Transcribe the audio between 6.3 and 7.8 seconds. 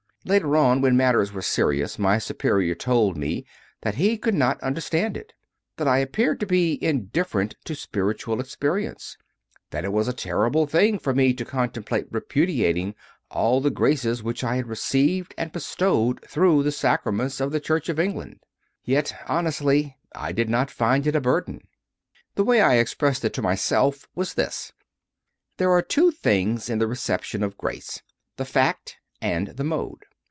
to be indifferent to